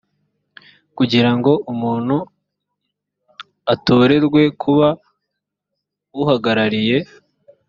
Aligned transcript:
kugira 0.97 1.31
ngo 1.37 1.51
umuntu 1.73 2.17
atorerwe 3.73 4.41
kuba 4.61 4.87
uhagarariye 6.21 6.97